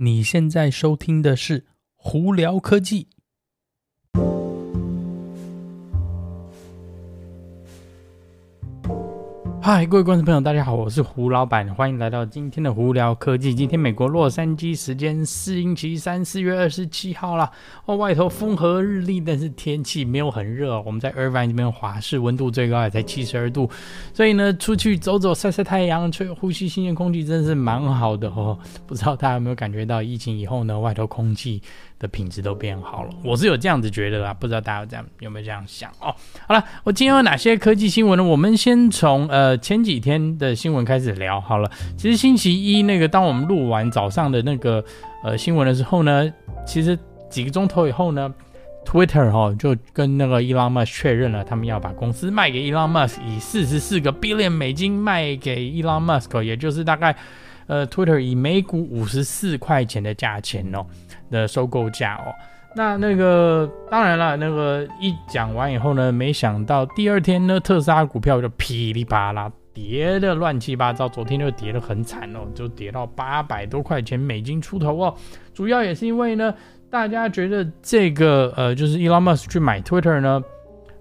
[0.00, 1.66] 你现在收听的是
[1.96, 3.08] 胡聊科技。
[9.70, 13.54] 嗨，各位观众朋友，大家好，我是胡老板，欢迎来到今天的胡聊科技。
[13.54, 17.52] 今天美国洛杉矶时间四星期三，四月二十七号了。
[17.84, 20.80] 哦，外头风和日丽，但是天气没有很热。
[20.80, 23.70] 我们在 Irvine 这边华氏温度最高也才七十二度，
[24.14, 28.58] 所以呢，出去走走，晒晒太阳，吹呼吸新鲜空气，真的是蛮好的哦。
[28.86, 31.60] 不知道大家有没有感觉到，疫情以后呢，外头空气
[31.98, 36.08] 的品质都变好了，我是有这样子觉得啊，不知道大家有这样有没有这样想哦？
[36.46, 38.24] 好了，我今天有哪些科技新闻呢？
[38.24, 41.70] 我们先从呃前几天的新闻开始聊好了。
[41.96, 44.84] 其实星期一那个，当我们录完早上的那个
[45.22, 46.32] 呃新闻的时候呢，
[46.66, 46.98] 其实
[47.28, 48.32] 几个钟头以后呢
[48.84, 57.14] ，Twitter 哈、哦、就跟那个 Elon Musk 确认了，他们要把公司卖给 Elon Musk，以四十四个 billion 美金卖给 Elon Musk，也就是大概
[57.66, 60.86] 呃 Twitter 以每股五十四块钱的价钱哦。
[61.30, 62.32] 的收购价哦，
[62.78, 75.12] 那那个当然了，那个一讲完以后呢，没想到第二天呢，特斯拉股票就噼里啪啦跌得乱七八糟，昨天就跌得很惨哦，就跌到八百多块钱美金出头哦。
[75.52, 76.54] 主要也是因为呢，
[76.88, 80.40] 大家觉得这个呃，就是 Elon Musk 去买 Twitter 呢，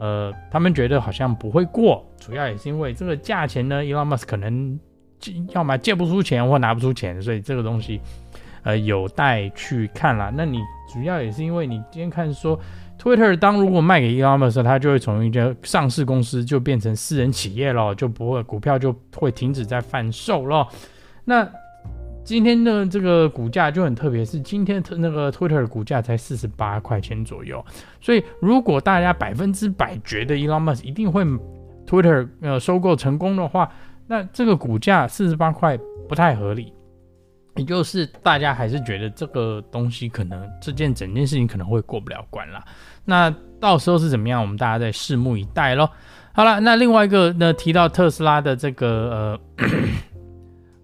[0.00, 4.80] 呃，他们觉得好像不会过，主要也是因为这个价钱呢，Elon Musk 可能
[5.50, 8.00] 要么借不出钱或拿不出钱，所以这个东西。
[8.62, 10.32] 呃，有待去看啦。
[10.34, 10.58] 那你
[10.92, 12.58] 主要也是因为你今天看说
[12.98, 20.66] ，Twitter 当如果卖给 Elon Musk，它就会从一家上市公司就变成私人企业了，就不会股票就会停止在贩售了。
[21.24, 21.48] 那
[22.24, 27.64] 今天的这个股价就很特别，是今天特那个 Twitter 的股价才四十八块钱左右。
[28.00, 31.24] 所以如果大家百分之百觉得 Elon Musk 一定会
[31.86, 33.70] Twitter 呃收购成功的话，
[34.06, 36.72] 那这个股价四十八块不太合理。
[37.58, 42.64] 也就是大家还是觉得这个东西可能这件整件事情可能会过不了关了，
[43.04, 44.40] 那到时候是怎么样？
[44.40, 45.90] 我们大家再拭目以待喽。
[46.32, 49.66] 好了，那另外一个呢，提到特斯拉的这个呃。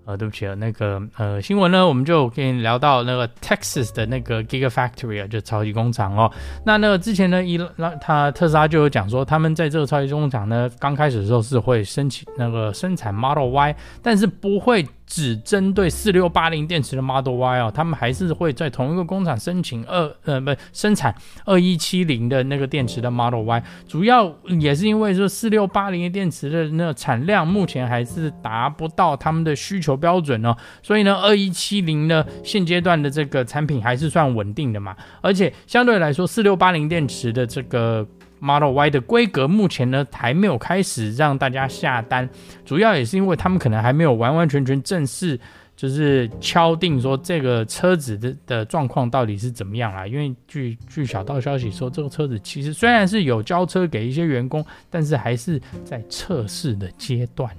[0.07, 6.31] 呃，对不起啊，那个呃新闻呢，我们就跟你聊到那个 Texas 的那个 Gigafactory 啊，就超级工厂哦。
[6.63, 29.95] 那那个之前呢，一那他特斯拉就有讲说，他们在这个超级工厂呢，刚开始的时候是会申请那个生产 Model Y，但是不会只针对四六八零电池的 Model Y 哦，他们还是会在同一个工厂申请二呃不生产二一七零的那个电池的 Model Y，主要也是因为说四六八零的电池的那个产量目前还是达不到他们的需求。
[30.05, 38.07] 标准哦，所以呢，二一七零呢，现阶段的这个产品还是算稳定的嘛，而且相对来说，四六八零电池的这个
[38.45, 42.29] Model Y 的规格，目前呢还没有开始让大家下单，
[42.65, 45.41] 主要也是因为他们可能还没有完完全全正式
[45.75, 57.51] 就是敲定说这个车子的的状况到底是怎么样啦，因为据据小道消息说，这个车子其实虽然是有交车给一些员工，但是还是在测试的阶段。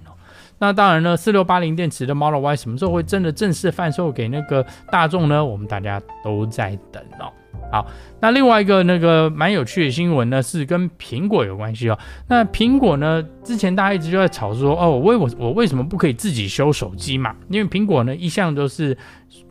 [0.66, 5.46] 那当然呢，四六八零电池的 Model Y 什么时候会真的正式贩售给那个大众呢？
[5.46, 7.32] 我们大家都在等哦。
[7.72, 7.86] 好，
[8.20, 12.00] 那另外一个那个蛮有趣的新闻呢，是跟苹果有关系哦。
[12.28, 17.36] 那苹果呢，之前大家一直就在吵说，哦，我为我我为什么不可以自己修手机嘛？
[17.50, 18.98] 因为苹果呢一向都是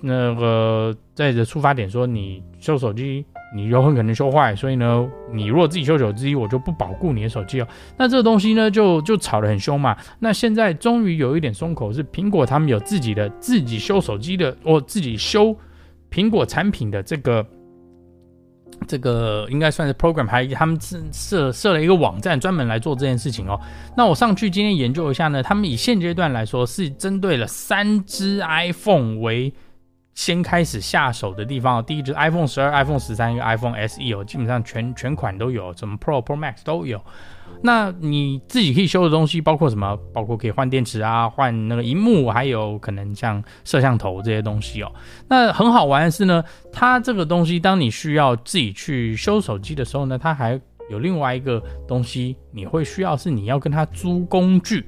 [0.00, 3.24] 那个在的出发点说，你修手机。
[3.54, 7.68] 你有很可能修坏，所以呢，你如果自己修手机，我就不保护你的手机哦。
[7.96, 9.96] 那这个东西呢，就就吵得很凶嘛。
[10.18, 15.56] 那现在终于有一点松口，是苹果他们有自己的自己修手机的，或自己修
[16.10, 17.46] 苹果产品的这个
[18.88, 23.60] 这个应该算是 program，还他们设设设了一个网站专门来做这件事情哦。
[23.96, 29.54] 那我上去今天研究一下呢，他们以现阶段来说是针对了三只 iPhone 为。
[30.14, 37.00] 先开始下手的地方，第一就是 iPhone 十二、iPhone 十三、一个 iPhone SE 哦，基本上全全款都有，什么 Pro、Pro Max 都有。
[37.62, 39.96] 那你自己可以修的东西包括什么？
[40.12, 44.92] 包括可以换电池啊，换那个荧幕，还有可能像摄像头这些东西哦。
[45.28, 50.60] 那很好玩的是呢，它这个东西当你需要自己去修手机的时候呢，它还
[50.90, 54.86] 有另外一个东西，你会需要是你要跟它租工具。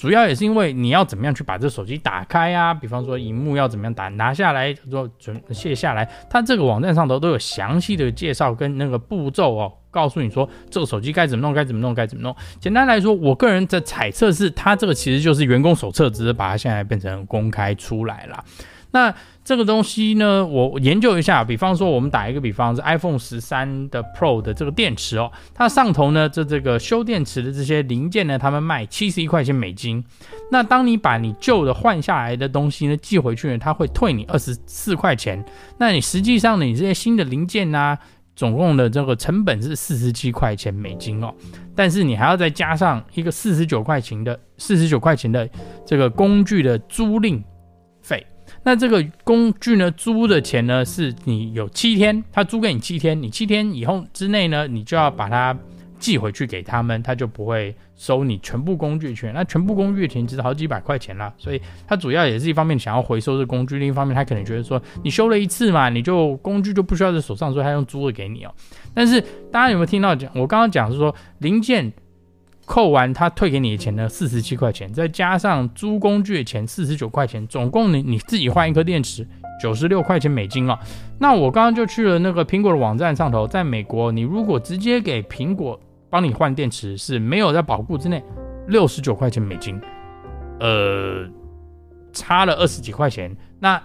[0.00, 2.72] 主要也是因为你要怎么样去把这手机打开啊？
[2.72, 12.34] 比方说，荧幕要怎么样打拿下来，做准卸下来，它这个网站上头都有详细的介绍跟那个步骤哦，告诉你说这个手机该怎么弄，该怎么弄，该怎么弄。
[12.58, 18.42] 简单来说，我个人的猜测是，它这个其实就是员工手册，只是把它现在变成公开出来了。
[18.92, 19.14] 那
[19.44, 30.04] 这个东西呢，我研究一下，比方说我们打一个比方是 iPhone 十三的 Pro 的这个电池哦，它上头呢，这这个修电池的这些零件呢，他们卖七十一块钱美金。
[30.50, 35.44] 那当你把你旧的换下来的东西呢寄回去呢，它会退你二十四块钱。
[35.78, 37.98] 那你实际上呢，你这些新的零件啊，
[38.34, 41.32] 总共的这个成本是四十七块钱美金哦。
[41.74, 45.48] 但是你还要再加上一个四十九块钱的四十九块钱的
[45.86, 47.42] 这个工具的租赁
[48.02, 48.26] 费。
[48.62, 55.56] 那这个工具呢，租的钱呢，是你有七天，他租给你七天，你七天以后之内呢，你就要把它
[55.98, 59.32] 寄回去给他们，他就不会收你全部工具钱。
[59.34, 68.54] 那全部工具钱其实好几百块钱啦，所以他主要也是一方面想要回收这工具，另一方面他可能觉得说你修了一次嘛，你就工具就不需要在手上，所以他用租的给你哦。
[68.92, 69.20] 但是
[69.50, 70.30] 大家有没有听到讲？
[70.34, 71.90] 我刚刚讲是说零件。
[72.70, 79.26] 扣完他退给你的钱呢，四十七块钱，再加上租工具的钱四十九块钱，总共你你自己换一颗电池
[79.60, 80.78] 九十六块钱美金哦。
[81.18, 88.22] 那我刚刚就去了那个苹果的网站上头，在美国，你如果直接给苹果帮你换电池，是没有在保固之内，
[88.68, 89.76] 六十九块钱美金，
[90.60, 91.28] 呃，
[92.12, 93.36] 差了二十几块钱。
[93.58, 93.82] 那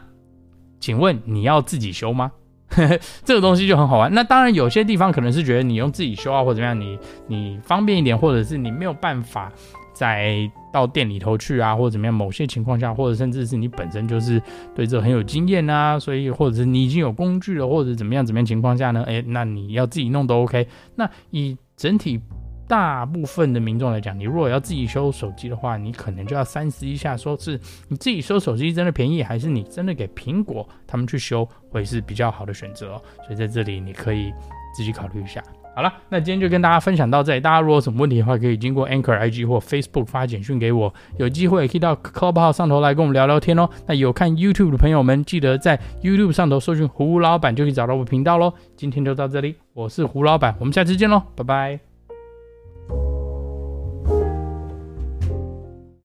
[0.80, 2.32] 请问你要自己修吗？
[3.24, 4.14] 这个东西就很好玩。
[4.14, 9.52] 那当然，有些地方可能是觉得你用自己修啊，或者怎么样，你你方便一点，或者是你没有办法
[9.94, 12.14] 再到店里头去啊，或者怎么样。
[12.14, 14.42] 某些情况下，或者甚至是你本身就是
[14.76, 19.04] 对这很有经验啊，所以或者是你已经有工具了，或者怎么样怎么样情况下呢？
[19.08, 20.68] 哎，那你要自己弄都 OK。
[20.96, 22.22] 那以整体。
[22.68, 33.02] 大部分的民众来讲，你如果要自己修手机的话，你可能就要三思一下，说是你自己修手机真的便宜，还是你真的给苹果他们去修会是比较好的选择。
[33.26, 34.34] 所以在这里你可以
[34.76, 35.44] 自己考虑一下。
[35.76, 37.40] 好了，那今天就跟大家分享到这里。
[37.42, 40.94] 大家如果有什么问题的话，可以经过 Anchor IG 或 Facebook 发简讯给我。
[41.18, 43.70] 有机会也可以到 Clubhouse 上头来跟我们聊聊天哦。
[43.86, 48.54] 那有看 YouTube 的朋友们，记得在 YouTube 上头搜寻胡老板，就可以找到我频道喽。
[48.78, 51.85] 今天就到这里，我是胡老板，我们下次见喽，拜拜。